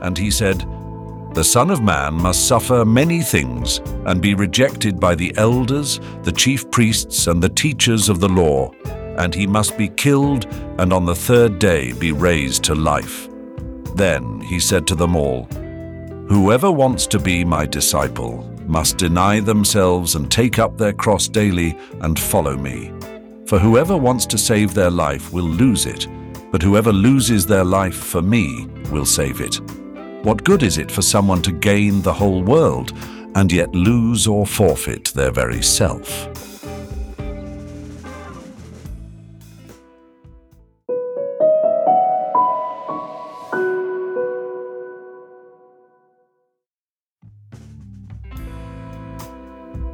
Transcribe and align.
And 0.00 0.16
he 0.16 0.30
said, 0.30 0.60
The 1.34 1.44
Son 1.44 1.70
of 1.70 1.82
Man 1.82 2.14
must 2.14 2.46
suffer 2.46 2.84
many 2.84 3.20
things 3.20 3.78
and 4.06 4.22
be 4.22 4.34
rejected 4.34 4.98
by 4.98 5.14
the 5.14 5.36
elders, 5.36 6.00
the 6.22 6.32
chief 6.32 6.70
priests, 6.70 7.26
and 7.26 7.42
the 7.42 7.48
teachers 7.48 8.08
of 8.08 8.20
the 8.20 8.28
law, 8.28 8.70
and 9.18 9.34
he 9.34 9.46
must 9.46 9.76
be 9.76 9.88
killed 9.88 10.46
and 10.78 10.92
on 10.92 11.04
the 11.04 11.14
third 11.14 11.58
day 11.58 11.92
be 11.92 12.12
raised 12.12 12.64
to 12.64 12.74
life. 12.74 13.28
Then 13.94 14.40
he 14.40 14.60
said 14.60 14.86
to 14.88 14.94
them 14.94 15.16
all, 15.16 15.48
Whoever 16.28 16.70
wants 16.70 17.06
to 17.08 17.18
be 17.18 17.44
my 17.44 17.66
disciple 17.66 18.44
must 18.66 18.98
deny 18.98 19.40
themselves 19.40 20.14
and 20.14 20.30
take 20.30 20.58
up 20.58 20.76
their 20.76 20.92
cross 20.92 21.26
daily 21.26 21.76
and 22.02 22.18
follow 22.18 22.56
me. 22.56 22.92
For 23.46 23.58
whoever 23.58 23.96
wants 23.96 24.26
to 24.26 24.38
save 24.38 24.74
their 24.74 24.90
life 24.90 25.32
will 25.32 25.48
lose 25.48 25.86
it, 25.86 26.06
but 26.52 26.62
whoever 26.62 26.92
loses 26.92 27.46
their 27.46 27.64
life 27.64 27.96
for 27.96 28.20
me 28.20 28.66
will 28.92 29.06
save 29.06 29.40
it. 29.40 29.58
What 30.22 30.42
good 30.42 30.64
is 30.64 30.78
it 30.78 30.90
for 30.90 31.00
someone 31.00 31.42
to 31.42 31.52
gain 31.52 32.02
the 32.02 32.12
whole 32.12 32.42
world 32.42 32.92
and 33.36 33.52
yet 33.52 33.72
lose 33.72 34.26
or 34.26 34.44
forfeit 34.46 35.12
their 35.14 35.30
very 35.30 35.62
self? 35.62 36.26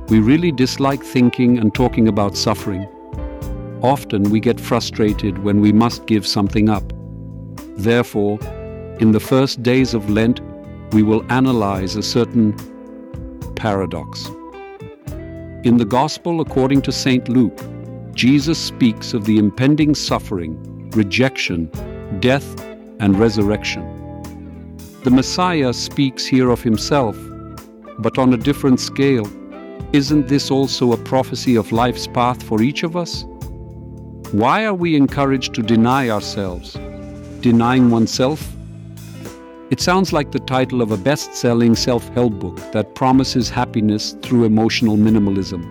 We 0.09 0.21
really 0.21 0.53
dislike 0.53 1.03
thinking 1.03 1.59
and 1.59 1.75
talking 1.75 2.09
about 2.09 2.35
suffering. 2.35 2.89
Often 3.83 4.31
we 4.31 4.41
get 4.41 4.59
frustrated 4.59 5.45
when 5.45 5.61
we 5.61 5.71
must 5.71 6.07
give 6.07 6.27
something 6.27 6.71
up. 6.71 6.93
Therefore, 7.77 8.39
in 9.01 9.13
the 9.13 9.21
first 9.21 9.63
days 9.63 9.95
of 9.95 10.09
Lent, 10.09 10.41
we 10.93 11.03
will 11.03 11.25
analyze 11.33 11.97
a 11.97 12.03
certain 12.03 12.55
paradox. 13.57 14.27
In 15.65 15.79
the 15.79 15.85
Gospel 15.85 16.41
according 16.41 16.83
to 16.83 16.93
St. 16.93 17.29
Luke, 17.29 17.59
Jesus 18.15 18.59
speaks 18.59 19.13
of 19.13 19.25
the 19.25 19.39
impending 19.39 19.95
suffering, 19.95 20.91
rejection, 20.91 21.71
death, 22.21 22.61
and 23.01 23.19
resurrection. 23.19 23.83
The 25.03 25.11
Messiah 25.11 25.73
speaks 25.73 26.25
here 26.25 26.51
of 26.51 26.63
himself, 26.63 27.17
but 27.99 28.19
on 28.19 28.33
a 28.33 28.37
different 28.37 28.79
scale 28.79 29.27
isn't 29.93 30.29
this 30.29 30.51
also 30.51 30.93
a 30.93 30.97
prophecy 30.97 31.57
of 31.57 31.71
life's 31.73 32.07
path 32.07 32.43
for 32.43 32.63
each 32.63 32.83
of 32.83 32.97
us? 32.97 33.25
Why 34.33 34.65
are 34.65 34.75
we 34.75 34.97
encouraged 34.97 35.55
to 35.55 35.63
deny 35.63 36.11
ourselves? 36.11 36.73
Denying 37.41 37.91
oneself? 37.91 38.54
It 39.75 39.81
sounds 39.81 40.13
like 40.13 40.31
the 40.31 40.39
title 40.39 40.83
of 40.83 40.93
a 40.93 40.97
best 40.97 41.35
selling 41.35 41.75
self 41.75 42.09
help 42.11 42.35
book 42.35 42.59
that 42.71 42.95
promises 42.95 43.51
happiness 43.51 44.13
through 44.23 44.45
emotional 44.45 44.97
minimalism. 44.97 45.63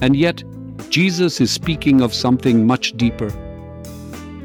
And 0.00 0.16
yet, 0.16 0.42
Jesus 0.88 1.38
is 1.42 1.50
speaking 1.50 2.00
of 2.00 2.14
something 2.14 2.66
much 2.66 2.96
deeper. 2.96 3.30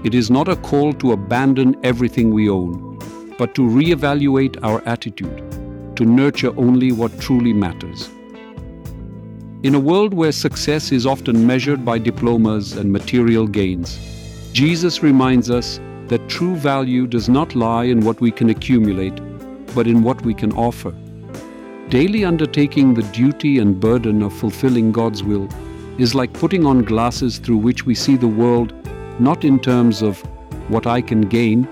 It 0.04 0.14
is 0.14 0.30
not 0.30 0.50
a 0.50 0.58
call 0.58 0.92
to 0.96 1.14
abandon 1.14 1.78
everything 1.86 2.34
we 2.34 2.50
own, 2.50 3.00
but 3.38 3.56
to 3.56 3.62
reevaluate 3.62 4.62
our 4.64 4.86
attitude, 4.86 5.96
to 5.96 6.04
nurture 6.04 6.54
only 6.60 6.92
what 6.92 7.18
truly 7.22 7.54
matters. 7.54 8.10
In 9.64 9.76
a 9.76 9.80
world 9.80 10.14
where 10.14 10.34
success 10.34 10.92
is 10.92 11.06
often 11.06 11.48
measured 11.48 11.86
by 11.86 12.00
diplomas 12.00 12.74
and 12.74 12.92
material 12.92 13.48
gains, 13.48 13.98
Jesus 14.52 15.02
reminds 15.02 15.50
us 15.50 15.80
that 16.12 16.28
true 16.28 16.58
value 16.58 17.08
does 17.08 17.30
not 17.30 17.56
lie 17.56 17.86
in 17.86 18.02
what 18.02 18.20
we 18.20 18.32
can 18.32 18.50
accumulate, 18.50 19.16
but 19.74 19.88
in 19.88 20.04
what 20.04 20.22
we 20.24 20.34
can 20.34 20.52
offer. 20.52 20.94
Daily 21.88 22.26
undertaking 22.26 22.94
the 22.94 23.10
duty 23.14 23.60
and 23.60 23.80
burden 23.80 24.22
of 24.22 24.34
fulfilling 24.34 24.92
God's 24.92 25.24
will 25.24 25.48
is 25.98 26.14
like 26.14 26.34
putting 26.34 26.66
on 26.66 26.84
glasses 26.84 27.38
through 27.38 27.60
which 27.60 27.86
we 27.86 27.96
see 27.96 28.18
the 28.18 28.28
world 28.28 28.74
not 29.22 29.46
in 29.46 29.58
terms 29.58 30.02
of 30.02 30.20
what 30.68 30.86
I 30.86 31.00
can 31.00 31.22
gain, 31.22 31.66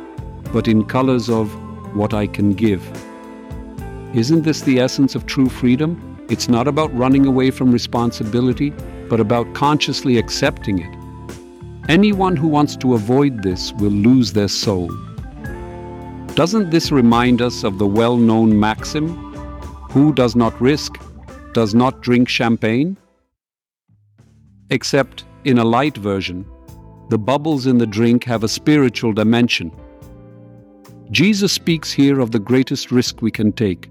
but 0.53 0.69
in 0.69 0.85
colors 0.85 1.29
of 1.29 1.51
what 1.93 2.13
I 2.13 2.25
can 2.25 2.53
give. 2.53 2.81
Isn't 4.13 4.43
this 4.43 4.61
the 4.61 4.79
essence 4.79 5.15
of 5.15 5.25
true 5.25 5.49
freedom? 5.49 6.17
It's 6.29 6.47
not 6.47 6.65
about 6.65 6.97
running 6.97 7.25
away 7.25 7.51
from 7.51 7.73
responsibility, 7.73 8.69
but 9.09 9.19
about 9.19 9.53
consciously 9.53 10.17
accepting 10.17 10.79
it. 10.79 10.98
Anyone 11.89 12.35
who 12.35 12.47
wants 12.47 12.75
to 12.77 12.93
avoid 12.93 13.41
this 13.41 13.73
will 13.73 13.89
lose 13.89 14.33
their 14.33 14.47
soul. 14.47 14.91
Doesn't 16.35 16.69
this 16.69 16.91
remind 16.91 17.41
us 17.41 17.63
of 17.63 17.79
the 17.79 17.87
well 17.87 18.15
known 18.15 18.59
maxim 18.59 19.15
who 19.89 20.13
does 20.13 20.35
not 20.35 20.61
risk 20.61 20.99
does 21.53 21.73
not 21.73 22.01
drink 22.01 22.29
champagne? 22.29 22.95
Except 24.69 25.25
in 25.45 25.57
a 25.57 25.65
light 25.65 25.97
version, 25.97 26.45
the 27.09 27.17
bubbles 27.17 27.65
in 27.65 27.79
the 27.79 27.87
drink 27.87 28.23
have 28.23 28.43
a 28.43 28.47
spiritual 28.47 29.11
dimension. 29.11 29.71
Jesus 31.09 31.51
speaks 31.51 31.91
here 31.91 32.19
of 32.19 32.29
the 32.29 32.37
greatest 32.37 32.91
risk 32.91 33.23
we 33.23 33.31
can 33.31 33.51
take 33.51 33.89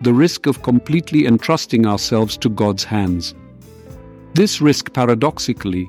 the 0.00 0.14
risk 0.14 0.46
of 0.46 0.62
completely 0.62 1.26
entrusting 1.26 1.84
ourselves 1.84 2.38
to 2.38 2.48
God's 2.48 2.84
hands. 2.84 3.34
This 4.32 4.62
risk, 4.62 4.94
paradoxically, 4.94 5.88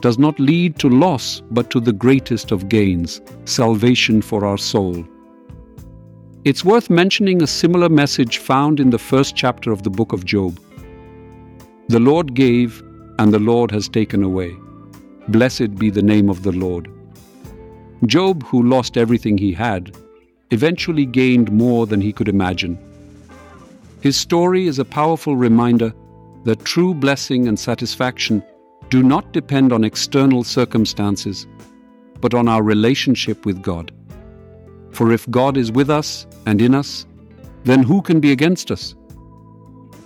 does 0.00 0.18
not 0.18 0.38
lead 0.38 0.78
to 0.78 0.88
loss 0.88 1.42
but 1.50 1.70
to 1.70 1.80
the 1.80 1.92
greatest 1.92 2.52
of 2.52 2.68
gains 2.68 3.20
salvation 3.44 4.22
for 4.22 4.44
our 4.44 4.58
soul. 4.58 5.04
It's 6.44 6.64
worth 6.64 6.88
mentioning 6.88 7.42
a 7.42 7.46
similar 7.46 7.88
message 7.88 8.38
found 8.38 8.80
in 8.80 8.90
the 8.90 8.98
first 8.98 9.34
chapter 9.34 9.72
of 9.72 9.82
the 9.82 9.90
book 9.90 10.12
of 10.12 10.24
Job. 10.24 10.60
The 11.88 12.00
Lord 12.00 12.34
gave, 12.34 12.82
and 13.18 13.32
the 13.32 13.38
Lord 13.38 13.70
has 13.70 13.88
taken 13.88 14.22
away. 14.22 14.56
Blessed 15.28 15.74
be 15.74 15.90
the 15.90 16.02
name 16.02 16.30
of 16.30 16.42
the 16.42 16.52
Lord. 16.52 16.90
Job, 18.06 18.44
who 18.44 18.62
lost 18.62 18.96
everything 18.96 19.36
he 19.36 19.52
had, 19.52 19.96
eventually 20.52 21.04
gained 21.04 21.50
more 21.50 21.86
than 21.86 22.00
he 22.00 22.12
could 22.12 22.28
imagine. 22.28 22.78
His 24.00 24.16
story 24.16 24.68
is 24.68 24.78
a 24.78 24.84
powerful 24.84 25.36
reminder 25.36 25.92
that 26.44 26.64
true 26.64 26.94
blessing 26.94 27.48
and 27.48 27.58
satisfaction 27.58 28.42
do 28.90 29.02
not 29.02 29.32
depend 29.32 29.72
on 29.72 29.84
external 29.84 30.42
circumstances, 30.44 31.46
but 32.20 32.34
on 32.34 32.48
our 32.48 32.62
relationship 32.62 33.44
with 33.44 33.62
God. 33.62 33.92
For 34.92 35.12
if 35.12 35.30
God 35.30 35.56
is 35.56 35.70
with 35.70 35.90
us 35.90 36.26
and 36.46 36.60
in 36.60 36.74
us, 36.74 37.06
then 37.64 37.82
who 37.82 38.00
can 38.00 38.18
be 38.18 38.32
against 38.32 38.70
us? 38.70 38.94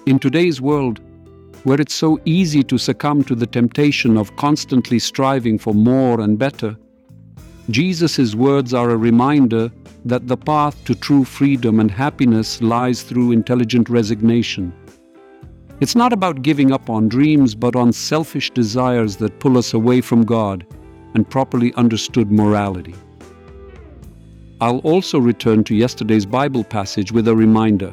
In 0.07 0.19
today's 0.19 0.61
world, 0.61 1.01
where 1.63 1.81
it's 1.81 1.95
so 1.95 2.19
easy 2.25 2.65
to 2.65 2.77
succumb 2.77 3.23
to 3.25 3.37
the 3.37 3.47
temptation 3.47 4.17
of 4.17 4.35
constantly 4.35 4.99
striving 4.99 5.59
for 5.59 5.73
more 5.73 6.21
and 6.21 6.37
better, 6.39 6.77
Jesus' 7.71 8.35
words 8.35 8.75
are 8.75 8.91
a 8.91 8.97
reminder 8.97 9.71
that 10.05 10.27
the 10.27 10.37
path 10.37 10.85
to 10.87 10.97
true 10.97 11.25
freedom 11.25 11.79
and 11.79 11.91
happiness 11.91 12.61
lies 12.61 13.03
through 13.03 13.31
intelligent 13.31 13.89
resignation. 13.89 14.73
It's 15.83 15.97
not 15.97 16.13
about 16.13 16.43
giving 16.43 16.71
up 16.71 16.89
on 16.89 17.09
dreams, 17.09 17.57
but 17.57 17.75
on 17.75 17.93
selfish 17.93 18.53
desires 18.53 19.17
that 19.17 19.41
pull 19.41 19.59
us 19.59 19.75
away 19.75 20.01
from 20.01 20.25
God 20.25 20.65
and 21.15 21.29
properly 21.29 21.75
understood 21.75 22.31
morality. 22.31 22.95
I'll 24.61 24.79
also 24.85 25.19
return 25.19 25.65
to 25.65 25.75
yesterday's 25.75 26.25
Bible 26.25 26.63
passage 26.63 27.11
with 27.11 27.27
a 27.27 27.35
reminder. 27.35 27.93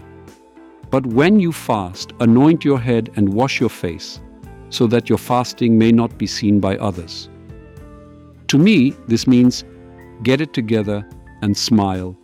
But 0.91 1.07
when 1.07 1.39
you 1.39 1.51
fast, 1.51 2.13
anoint 2.19 2.63
your 2.63 2.79
head 2.79 3.09
and 3.15 3.33
wash 3.33 3.59
your 3.59 3.71
face, 3.71 4.19
so 4.69 4.85
that 4.85 5.09
your 5.09 5.17
fasting 5.17 5.75
may 5.79 5.91
not 5.91 6.15
be 6.19 6.27
seen 6.27 6.59
by 6.59 6.77
others. 6.77 7.27
To 8.49 8.59
me, 8.59 8.91
this 9.07 9.25
means 9.25 9.63
get 10.21 10.41
it 10.41 10.53
together 10.53 11.09
and 11.41 11.57
smile. 11.57 12.15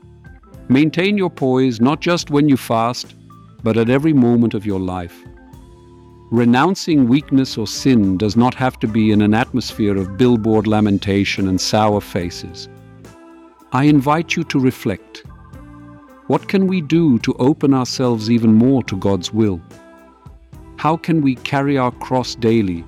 Maintain 0.70 1.18
your 1.18 1.32
poise 1.32 1.82
not 1.82 2.02
just 2.02 2.30
when 2.30 2.50
you 2.50 2.56
fast, 2.56 3.16
but 3.64 3.78
at 3.78 3.90
every 3.90 4.14
moment 4.14 4.54
of 4.54 4.64
your 4.64 4.80
life. 4.80 5.24
Renouncing 6.36 7.08
weakness 7.08 7.58
or 7.58 7.66
sin 7.66 8.18
does 8.18 8.36
not 8.36 8.54
have 8.56 8.78
to 8.80 8.90
be 8.90 9.14
in 9.14 9.22
an 9.22 9.34
atmosphere 9.34 9.96
of 9.96 10.18
billboard 10.18 10.68
lamentation 10.68 11.48
and 11.48 11.62
sour 11.62 12.02
faces. 12.02 12.68
I 13.72 13.86
invite 13.86 14.36
you 14.36 14.44
to 14.44 14.60
reflect. 14.60 15.24
What 16.28 16.50
can 16.50 16.68
we 16.68 16.82
do 16.82 17.20
to 17.20 17.34
open 17.36 17.74
ourselves 17.74 18.30
even 18.30 18.54
more 18.54 18.84
to 18.84 18.98
God's 18.98 19.32
will? 19.32 19.62
How 20.76 20.98
can 20.98 21.22
we 21.22 21.36
carry 21.36 21.78
our 21.78 21.94
cross 21.94 22.36
daily, 22.36 22.84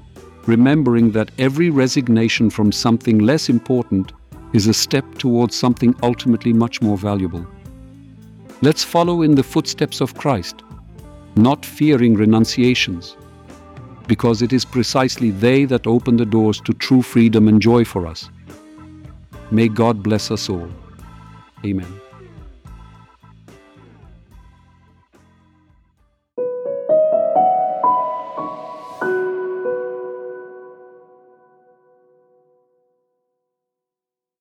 remembering 0.45 1.11
that 1.11 1.31
every 1.37 1.69
resignation 1.69 2.49
from 2.49 2.73
something 2.73 3.19
less 3.19 3.47
important 3.47 4.11
is 4.51 4.67
a 4.67 4.73
step 4.73 5.05
towards 5.19 5.55
something 5.55 5.95
ultimately 6.03 6.51
much 6.51 6.81
more 6.81 6.97
valuable. 6.97 7.47
Let's 8.61 8.83
follow 8.83 9.21
in 9.21 9.35
the 9.35 9.49
footsteps 9.53 10.01
of 10.01 10.15
Christ, 10.15 10.63
not 11.37 11.65
fearing 11.65 12.15
renunciations, 12.15 13.15
because 14.07 14.41
it 14.41 14.53
is 14.53 14.65
precisely 14.65 15.31
they 15.31 15.65
that 15.65 15.85
open 15.85 16.17
the 16.17 16.25
doors 16.25 16.61
to 16.61 16.73
true 16.73 17.01
freedom 17.01 17.47
and 17.47 17.61
joy 17.61 17.83
for 17.83 18.07
us. 18.07 18.29
May 19.51 19.67
God 19.67 20.03
bless 20.03 20.31
us 20.31 20.49
all. 20.49 20.69
Amen. 21.65 22.06